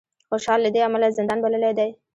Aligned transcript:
خوشال 0.29 0.59
له 0.65 0.69
دې 0.75 0.81
امله 0.87 1.07
زندان 1.17 1.39
بللی 1.43 1.71
دی 1.79 1.89